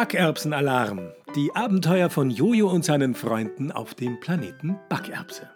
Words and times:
Backerbsenalarm. 0.00 1.12
Die 1.36 1.54
Abenteuer 1.54 2.08
von 2.08 2.30
Jojo 2.30 2.70
und 2.70 2.86
seinen 2.86 3.14
Freunden 3.14 3.70
auf 3.70 3.92
dem 3.92 4.18
Planeten 4.18 4.78
Backerbse. 4.88 5.46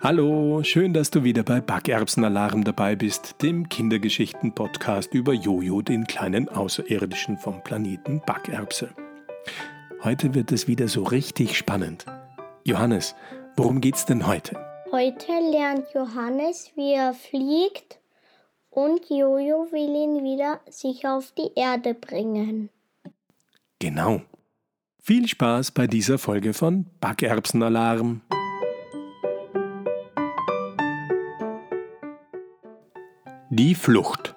Hallo, 0.00 0.62
schön, 0.62 0.92
dass 0.92 1.10
du 1.10 1.24
wieder 1.24 1.42
bei 1.42 1.60
Backerbsenalarm 1.60 2.62
dabei 2.62 2.94
bist, 2.94 3.42
dem 3.42 3.68
Kindergeschichten-Podcast 3.68 5.12
über 5.12 5.32
Jojo, 5.32 5.82
den 5.82 6.04
kleinen 6.04 6.48
Außerirdischen 6.48 7.38
vom 7.38 7.60
Planeten 7.64 8.22
Backerbse. 8.24 8.90
Heute 10.04 10.32
wird 10.34 10.52
es 10.52 10.68
wieder 10.68 10.86
so 10.86 11.02
richtig 11.02 11.58
spannend. 11.58 12.06
Johannes, 12.62 13.16
worum 13.56 13.80
geht's 13.80 14.06
denn 14.06 14.28
heute? 14.28 14.69
Heute 14.92 15.30
lernt 15.52 15.86
Johannes, 15.94 16.72
wie 16.74 16.94
er 16.94 17.14
fliegt 17.14 18.00
und 18.70 19.08
Jojo 19.08 19.68
will 19.70 19.94
ihn 19.94 20.24
wieder 20.24 20.60
sicher 20.68 21.16
auf 21.16 21.30
die 21.30 21.52
Erde 21.54 21.94
bringen. 21.94 22.70
Genau. 23.78 24.22
Viel 25.00 25.28
Spaß 25.28 25.70
bei 25.70 25.86
dieser 25.86 26.18
Folge 26.18 26.54
von 26.54 26.86
Backerbsenalarm. 27.00 28.22
Die 33.50 33.76
Flucht. 33.76 34.34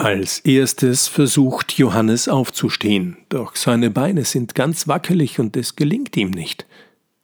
Als 0.00 0.38
erstes 0.38 1.08
versucht 1.08 1.72
Johannes 1.72 2.26
aufzustehen, 2.26 3.18
doch 3.28 3.54
seine 3.54 3.90
Beine 3.90 4.24
sind 4.24 4.54
ganz 4.54 4.88
wackelig 4.88 5.38
und 5.38 5.58
es 5.58 5.76
gelingt 5.76 6.16
ihm 6.16 6.30
nicht. 6.30 6.64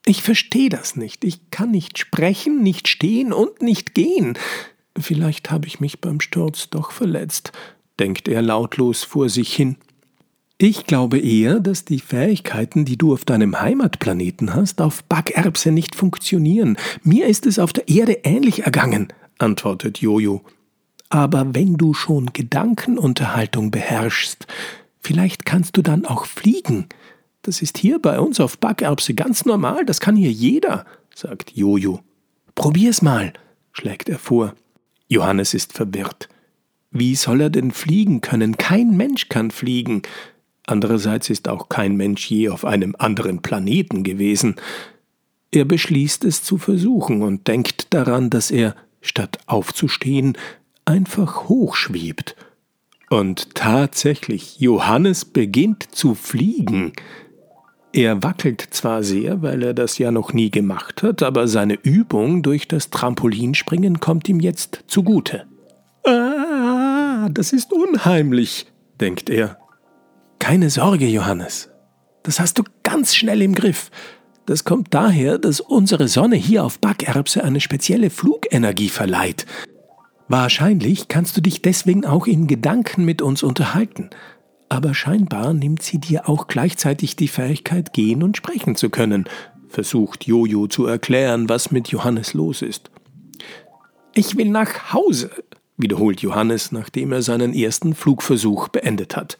Ich 0.05 0.21
verstehe 0.21 0.69
das 0.69 0.95
nicht. 0.95 1.23
Ich 1.23 1.49
kann 1.49 1.71
nicht 1.71 1.97
sprechen, 1.97 2.61
nicht 2.61 2.87
stehen 2.87 3.33
und 3.33 3.63
nicht 3.63 3.95
gehen. 3.95 4.37
Vielleicht 4.95 5.49
habe 5.49 5.65
ich 5.65 5.79
mich 5.79 6.01
beim 6.01 6.21
Sturz 6.21 6.69
doch 6.69 6.91
verletzt, 6.91 7.51
denkt 7.99 8.27
er 8.27 8.43
lautlos 8.43 9.03
vor 9.03 9.27
sich 9.27 9.55
hin. 9.55 9.77
Ich 10.59 10.85
glaube 10.85 11.17
eher, 11.17 11.59
dass 11.59 11.83
die 11.83 11.99
Fähigkeiten, 11.99 12.85
die 12.85 12.95
du 12.95 13.11
auf 13.11 13.25
deinem 13.25 13.59
Heimatplaneten 13.59 14.53
hast, 14.53 14.81
auf 14.81 15.03
Backerbse 15.05 15.71
nicht 15.71 15.95
funktionieren. 15.95 16.77
Mir 17.01 17.25
ist 17.25 17.47
es 17.47 17.57
auf 17.57 17.73
der 17.73 17.89
Erde 17.89 18.19
ähnlich 18.23 18.65
ergangen, 18.65 19.07
antwortet 19.39 19.97
Jojo. 19.97 20.43
Aber 21.09 21.55
wenn 21.55 21.75
du 21.75 21.93
schon 21.93 22.33
Gedankenunterhaltung 22.33 23.71
beherrschst, 23.71 24.45
vielleicht 24.99 25.45
kannst 25.45 25.77
du 25.77 25.81
dann 25.81 26.05
auch 26.05 26.25
fliegen. 26.25 26.87
Das 27.43 27.61
ist 27.61 27.77
hier 27.77 27.99
bei 27.99 28.19
uns 28.19 28.39
auf 28.39 28.57
Backerbse 28.57 29.13
ganz 29.13 29.45
normal, 29.45 29.85
das 29.85 30.01
kann 30.01 30.17
hier 30.17 30.31
jeder, 30.31 30.85
sagt 31.15 31.55
Jojo. 31.55 32.01
Probier's 32.55 33.01
mal, 33.01 33.31
schlägt 33.71 34.09
er 34.09 34.19
vor. 34.19 34.53
Johannes 35.07 35.53
ist 35.53 35.71
verwirrt. 35.71 36.27
Wie 36.91 37.15
soll 37.15 37.41
er 37.41 37.49
denn 37.49 37.71
fliegen 37.71 38.21
können? 38.21 38.57
Kein 38.57 38.97
Mensch 38.97 39.29
kann 39.29 39.51
fliegen. 39.51 40.01
Andererseits 40.65 41.29
ist 41.29 41.47
auch 41.47 41.69
kein 41.69 41.95
Mensch 41.95 42.29
je 42.29 42.49
auf 42.49 42.65
einem 42.65 42.95
anderen 42.97 43.41
Planeten 43.41 44.03
gewesen. 44.03 44.55
Er 45.51 45.63
beschließt 45.63 46.25
es 46.25 46.43
zu 46.43 46.57
versuchen 46.57 47.21
und 47.21 47.47
denkt 47.47 47.93
daran, 47.93 48.29
dass 48.29 48.51
er, 48.51 48.75
statt 48.99 49.39
aufzustehen, 49.45 50.37
einfach 50.87 51.49
hochschwebt. 51.49 52.35
Und 53.09 53.55
tatsächlich, 53.55 54.59
Johannes 54.59 55.25
beginnt 55.25 55.95
zu 55.95 56.15
fliegen. 56.15 56.93
Er 57.93 58.21
wackelt 58.21 58.67
zwar 58.71 59.03
sehr, 59.03 59.41
weil 59.41 59.63
er 59.63 59.73
das 59.73 59.97
ja 59.97 60.11
noch 60.11 60.33
nie 60.33 60.51
gemacht 60.51 61.03
hat, 61.03 61.23
aber 61.23 61.47
seine 61.47 61.75
Übung 61.75 62.43
durch 62.43 62.67
das 62.67 62.89
Trampolinspringen 62.89 63.99
kommt 63.99 64.27
ihm 64.27 64.39
jetzt 64.39 64.83
zugute. 64.87 65.45
Ah, 66.05 67.29
das 67.31 67.53
ist 67.53 67.71
unheimlich, 67.73 68.67
denkt 68.99 69.29
er. 69.29 69.57
Keine 70.39 70.69
Sorge, 70.69 71.07
Johannes. 71.07 71.69
Das 72.23 72.39
hast 72.39 72.59
du 72.59 72.63
ganz 72.83 73.15
schnell 73.15 73.41
im 73.41 73.55
Griff. 73.55 73.89
Das 74.45 74.63
kommt 74.63 74.93
daher, 74.93 75.37
dass 75.37 75.59
unsere 75.59 76.07
Sonne 76.07 76.35
hier 76.35 76.63
auf 76.63 76.79
Backerbse 76.79 77.43
eine 77.43 77.61
spezielle 77.61 78.09
Flugenergie 78.09 78.89
verleiht. 78.89 79.45
Wahrscheinlich 80.27 81.07
kannst 81.07 81.37
du 81.37 81.41
dich 81.41 81.61
deswegen 81.61 82.05
auch 82.05 82.27
in 82.27 82.47
Gedanken 82.47 83.05
mit 83.05 83.21
uns 83.21 83.43
unterhalten, 83.43 84.09
aber 84.67 84.93
scheinbar 84.93 85.53
nimmt 85.53 85.81
sie 85.81 85.99
dir 85.99 86.27
auch 86.27 86.47
gleichzeitig 86.47 87.15
die 87.15 87.29
Fähigkeit, 87.29 87.93
gehen 87.93 88.21
und 88.23 88.35
sprechen 88.35 88.75
zu 88.75 88.89
können, 88.89 89.25
versucht 89.69 90.25
Jojo 90.25 90.67
zu 90.67 90.85
erklären, 90.85 91.47
was 91.47 91.71
mit 91.71 91.87
Johannes 91.89 92.33
los 92.33 92.61
ist. 92.61 92.91
Ich 94.13 94.35
will 94.35 94.49
nach 94.49 94.91
Hause, 94.93 95.31
wiederholt 95.77 96.21
Johannes, 96.21 96.73
nachdem 96.73 97.13
er 97.13 97.21
seinen 97.21 97.53
ersten 97.53 97.95
Flugversuch 97.95 98.67
beendet 98.67 99.15
hat. 99.15 99.37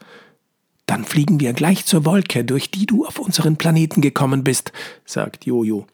Dann 0.86 1.04
fliegen 1.04 1.38
wir 1.38 1.52
gleich 1.52 1.84
zur 1.84 2.06
Wolke, 2.06 2.44
durch 2.44 2.70
die 2.70 2.86
du 2.86 3.04
auf 3.04 3.18
unseren 3.18 3.56
Planeten 3.56 4.00
gekommen 4.00 4.42
bist, 4.42 4.72
sagt 5.04 5.44
Jojo. 5.44 5.86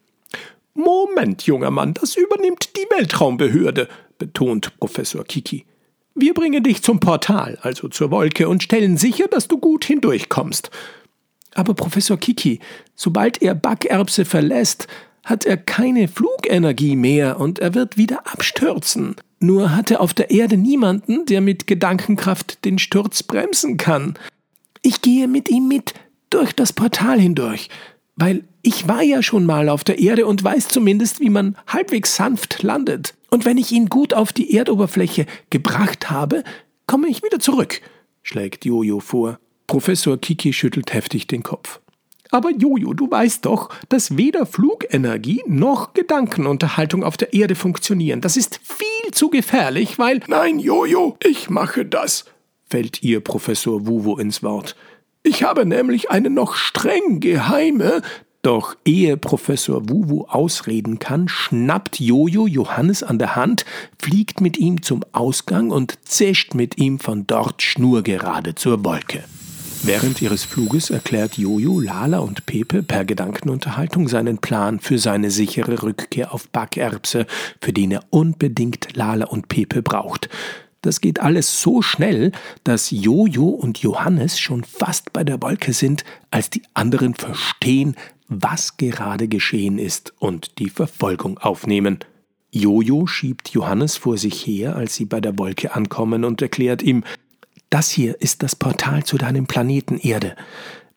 Moment, 0.74 1.46
junger 1.46 1.70
Mann, 1.70 1.94
das 1.94 2.16
übernimmt 2.16 2.76
die 2.76 2.86
Weltraumbehörde, 2.96 3.88
betont 4.18 4.78
Professor 4.78 5.24
Kiki. 5.24 5.64
Wir 6.14 6.32
bringen 6.32 6.62
dich 6.62 6.82
zum 6.82 7.00
Portal, 7.00 7.58
also 7.62 7.88
zur 7.88 8.10
Wolke, 8.10 8.48
und 8.48 8.62
stellen 8.62 8.96
sicher, 8.96 9.26
dass 9.26 9.48
du 9.48 9.58
gut 9.58 9.84
hindurchkommst. 9.84 10.70
Aber 11.54 11.74
Professor 11.74 12.16
Kiki, 12.16 12.60
sobald 12.94 13.42
er 13.42 13.54
Backerbse 13.54 14.24
verlässt, 14.24 14.86
hat 15.24 15.46
er 15.46 15.56
keine 15.56 16.06
Flugenergie 16.06 16.96
mehr 16.96 17.40
und 17.40 17.58
er 17.58 17.74
wird 17.74 17.96
wieder 17.96 18.26
abstürzen. 18.26 19.16
Nur 19.40 19.74
hat 19.74 19.90
er 19.90 20.00
auf 20.00 20.14
der 20.14 20.30
Erde 20.30 20.56
niemanden, 20.56 21.26
der 21.26 21.40
mit 21.40 21.66
Gedankenkraft 21.66 22.64
den 22.64 22.78
Sturz 22.78 23.22
bremsen 23.22 23.76
kann. 23.76 24.14
Ich 24.82 25.00
gehe 25.00 25.28
mit 25.28 25.48
ihm 25.50 25.66
mit 25.66 25.94
durch 26.30 26.54
das 26.54 26.72
Portal 26.72 27.18
hindurch, 27.18 27.68
weil 28.16 28.44
ich 28.62 28.86
war 28.86 29.02
ja 29.02 29.22
schon 29.22 29.46
mal 29.46 29.68
auf 29.68 29.84
der 29.84 29.98
Erde 29.98 30.26
und 30.26 30.44
weiß 30.44 30.68
zumindest, 30.68 31.20
wie 31.20 31.30
man 31.30 31.56
halbwegs 31.66 32.16
sanft 32.16 32.62
landet. 32.62 33.14
Und 33.34 33.44
wenn 33.44 33.58
ich 33.58 33.72
ihn 33.72 33.88
gut 33.88 34.14
auf 34.14 34.32
die 34.32 34.56
Erdoberfläche 34.56 35.26
gebracht 35.50 36.08
habe, 36.08 36.44
komme 36.86 37.08
ich 37.08 37.24
wieder 37.24 37.40
zurück, 37.40 37.80
schlägt 38.22 38.64
Jojo 38.64 39.00
vor. 39.00 39.40
Professor 39.66 40.16
Kiki 40.20 40.52
schüttelt 40.52 40.94
heftig 40.94 41.26
den 41.26 41.42
Kopf. 41.42 41.80
Aber 42.30 42.52
Jojo, 42.52 42.94
du 42.94 43.10
weißt 43.10 43.44
doch, 43.44 43.70
dass 43.88 44.16
weder 44.16 44.46
Flugenergie 44.46 45.42
noch 45.48 45.94
Gedankenunterhaltung 45.94 47.02
auf 47.02 47.16
der 47.16 47.32
Erde 47.32 47.56
funktionieren. 47.56 48.20
Das 48.20 48.36
ist 48.36 48.60
viel 48.62 49.10
zu 49.10 49.30
gefährlich, 49.30 49.98
weil. 49.98 50.20
Nein, 50.28 50.60
Jojo, 50.60 51.16
ich 51.20 51.50
mache 51.50 51.84
das, 51.84 52.26
fällt 52.70 53.02
ihr 53.02 53.18
Professor 53.18 53.84
Wuvo 53.84 54.16
ins 54.16 54.44
Wort. 54.44 54.76
Ich 55.24 55.42
habe 55.42 55.66
nämlich 55.66 56.08
eine 56.08 56.30
noch 56.30 56.54
streng 56.54 57.18
geheime, 57.18 58.00
doch 58.44 58.76
ehe 58.84 59.16
Professor 59.16 59.88
Wuwu 59.88 60.24
ausreden 60.24 60.98
kann, 60.98 61.28
schnappt 61.28 61.98
Jojo 61.98 62.46
Johannes 62.46 63.02
an 63.02 63.18
der 63.18 63.36
Hand, 63.36 63.64
fliegt 64.00 64.40
mit 64.40 64.58
ihm 64.58 64.82
zum 64.82 65.02
Ausgang 65.12 65.70
und 65.70 65.98
zischt 66.04 66.54
mit 66.54 66.78
ihm 66.78 66.98
von 66.98 67.26
dort 67.26 67.62
schnurgerade 67.62 68.54
zur 68.54 68.84
Wolke. 68.84 69.24
Während 69.82 70.22
ihres 70.22 70.44
Fluges 70.44 70.88
erklärt 70.88 71.36
Jojo, 71.36 71.78
Lala 71.78 72.18
und 72.20 72.46
Pepe 72.46 72.82
per 72.82 73.04
Gedankenunterhaltung 73.04 74.08
seinen 74.08 74.38
Plan 74.38 74.80
für 74.80 74.98
seine 74.98 75.30
sichere 75.30 75.82
Rückkehr 75.82 76.32
auf 76.32 76.48
Backerbse, 76.48 77.26
für 77.60 77.72
den 77.72 77.90
er 77.90 78.04
unbedingt 78.08 78.96
Lala 78.96 79.26
und 79.26 79.48
Pepe 79.48 79.82
braucht. 79.82 80.30
Das 80.84 81.00
geht 81.00 81.20
alles 81.20 81.62
so 81.62 81.80
schnell, 81.80 82.30
dass 82.62 82.90
Jojo 82.90 83.48
und 83.48 83.78
Johannes 83.78 84.38
schon 84.38 84.64
fast 84.64 85.14
bei 85.14 85.24
der 85.24 85.40
Wolke 85.40 85.72
sind, 85.72 86.04
als 86.30 86.50
die 86.50 86.62
anderen 86.74 87.14
verstehen, 87.14 87.96
was 88.28 88.76
gerade 88.76 89.28
geschehen 89.28 89.78
ist 89.78 90.14
und 90.18 90.58
die 90.58 90.70
Verfolgung 90.70 91.38
aufnehmen. 91.38 91.98
Jojo 92.50 93.06
schiebt 93.06 93.50
Johannes 93.50 93.96
vor 93.96 94.16
sich 94.16 94.46
her, 94.46 94.76
als 94.76 94.94
sie 94.94 95.04
bei 95.04 95.20
der 95.20 95.38
Wolke 95.38 95.74
ankommen, 95.74 96.24
und 96.24 96.40
erklärt 96.40 96.82
ihm, 96.82 97.04
das 97.68 97.90
hier 97.90 98.20
ist 98.20 98.42
das 98.44 98.54
Portal 98.54 99.02
zu 99.02 99.18
deinem 99.18 99.46
Planeten 99.46 99.98
Erde. 99.98 100.36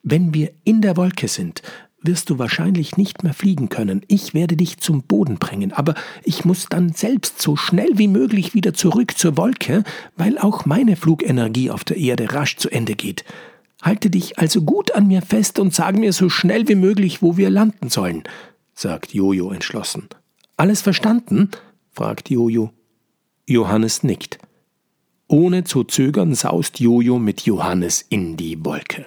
Wenn 0.03 0.33
wir 0.33 0.51
in 0.63 0.81
der 0.81 0.95
Wolke 0.95 1.27
sind, 1.27 1.63
wirst 2.01 2.29
du 2.29 2.37
wahrscheinlich 2.37 2.97
nicht 2.97 3.23
mehr 3.23 3.33
fliegen 3.33 3.69
können. 3.69 4.01
Ich 4.07 4.33
werde 4.33 4.55
dich 4.55 4.77
zum 4.77 5.03
Boden 5.03 5.37
bringen, 5.37 5.73
aber 5.73 5.95
ich 6.23 6.45
muss 6.45 6.67
dann 6.69 6.93
selbst 6.93 7.41
so 7.41 7.55
schnell 7.55 7.89
wie 7.95 8.07
möglich 8.07 8.53
wieder 8.53 8.73
zurück 8.73 9.17
zur 9.17 9.37
Wolke, 9.37 9.83
weil 10.15 10.37
auch 10.37 10.65
meine 10.65 10.95
Flugenergie 10.95 11.71
auf 11.71 11.83
der 11.83 11.97
Erde 11.97 12.31
rasch 12.31 12.57
zu 12.57 12.69
Ende 12.69 12.95
geht. 12.95 13.25
Halte 13.81 14.09
dich 14.09 14.39
also 14.39 14.61
gut 14.61 14.93
an 14.95 15.07
mir 15.07 15.21
fest 15.21 15.59
und 15.59 15.73
sag 15.73 15.97
mir 15.97 16.13
so 16.13 16.29
schnell 16.29 16.67
wie 16.67 16.75
möglich, 16.75 17.21
wo 17.21 17.37
wir 17.37 17.49
landen 17.49 17.89
sollen, 17.89 18.23
sagt 18.73 19.13
Jojo 19.13 19.51
entschlossen. 19.51 20.09
Alles 20.57 20.81
verstanden? 20.81 21.51
fragt 21.91 22.29
Jojo. 22.29 22.71
Johannes 23.47 24.03
nickt. 24.03 24.39
Ohne 25.27 25.63
zu 25.63 25.83
zögern 25.83 26.33
saust 26.35 26.79
Jojo 26.79 27.19
mit 27.19 27.41
Johannes 27.41 28.05
in 28.09 28.37
die 28.37 28.63
Wolke. 28.65 29.05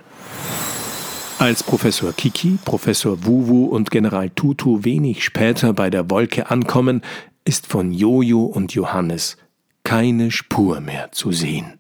Als 1.39 1.63
Professor 1.63 2.13
Kiki, 2.13 2.59
Professor 2.65 3.25
Wuwu 3.25 3.65
und 3.65 3.91
General 3.91 4.29
Tutu 4.29 4.85
wenig 4.85 5.25
später 5.25 5.73
bei 5.73 5.89
der 5.89 6.11
Wolke 6.11 6.51
ankommen, 6.51 7.01
ist 7.45 7.67
von 7.67 7.93
Jojo 7.93 8.45
und 8.45 8.75
Johannes 8.75 9.39
keine 9.83 10.31
Spur 10.31 10.81
mehr 10.81 11.11
zu 11.13 11.33
sehen. 11.33 11.80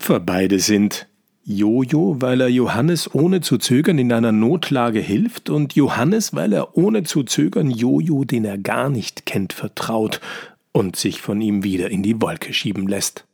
Tapfer 0.00 0.20
beide 0.20 0.58
sind. 0.58 1.06
Jojo, 1.44 2.16
weil 2.20 2.40
er 2.40 2.48
Johannes 2.48 3.14
ohne 3.14 3.42
zu 3.42 3.58
zögern 3.58 3.98
in 3.98 4.12
einer 4.12 4.32
Notlage 4.32 5.00
hilft 5.00 5.50
und 5.50 5.74
Johannes, 5.74 6.34
weil 6.34 6.52
er 6.52 6.76
ohne 6.76 7.02
zu 7.02 7.22
zögern 7.22 7.70
Jojo, 7.70 8.24
den 8.24 8.44
er 8.44 8.56
gar 8.56 8.88
nicht 8.88 9.26
kennt, 9.26 9.52
vertraut 9.52 10.20
und 10.72 10.96
sich 10.96 11.20
von 11.20 11.40
ihm 11.40 11.64
wieder 11.64 11.90
in 11.90 12.02
die 12.02 12.20
Wolke 12.20 12.54
schieben 12.54 12.88
lässt. 12.88 13.26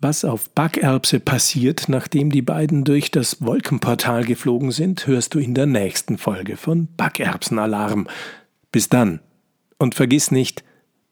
Was 0.00 0.24
auf 0.24 0.50
Backerbse 0.50 1.18
passiert, 1.18 1.88
nachdem 1.88 2.30
die 2.30 2.42
beiden 2.42 2.84
durch 2.84 3.10
das 3.10 3.42
Wolkenportal 3.42 4.24
geflogen 4.24 4.70
sind, 4.70 5.06
hörst 5.06 5.34
du 5.34 5.40
in 5.40 5.54
der 5.54 5.66
nächsten 5.66 6.18
Folge 6.18 6.56
von 6.56 6.88
Backerbsenalarm. 6.96 8.06
Bis 8.70 8.88
dann. 8.88 9.20
Und 9.78 9.94
vergiss 9.94 10.30
nicht, 10.30 10.62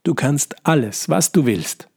du 0.04 0.14
kannst 0.14 0.54
alles, 0.64 1.08
was 1.08 1.32
du 1.32 1.46
willst. 1.46 1.88